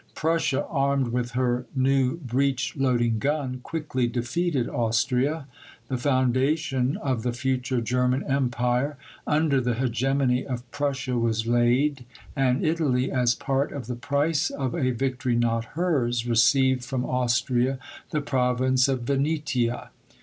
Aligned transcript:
Prussia, 0.15 0.65
armed 0.67 1.09
with 1.09 1.33
her 1.33 1.67
new 1.75 2.17
breech 2.17 2.75
loading 2.75 3.19
gun, 3.19 3.59
quickly 3.61 4.07
defeated 4.07 4.67
Austria. 4.67 5.45
The 5.89 5.97
foundation 5.97 6.97
of 6.97 7.21
the 7.21 7.31
future 7.33 7.81
German 7.81 8.23
Empire 8.23 8.97
under 9.27 9.61
the 9.61 9.75
hegemony 9.75 10.43
of 10.43 10.63
Prussia 10.71 11.19
was 11.19 11.45
laid, 11.45 12.03
and 12.35 12.65
Italy, 12.65 13.11
as 13.11 13.35
part 13.35 13.71
of 13.71 13.85
the 13.85 13.93
price 13.93 14.49
of 14.49 14.73
a 14.73 14.89
victory 14.89 15.35
not 15.35 15.65
hers, 15.77 16.25
received 16.25 16.83
from 16.83 17.05
Austria 17.05 17.77
the 18.09 18.21
province 18.21 18.87
of 18.87 19.01
Venetia. 19.01 19.91